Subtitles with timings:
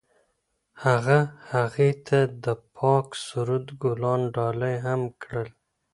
[0.83, 1.19] هغه
[1.53, 5.49] هغې ته د پاک سرود ګلان ډالۍ هم کړل.